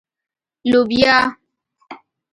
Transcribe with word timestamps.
🫘 0.63 0.71
لبیا 0.75 1.15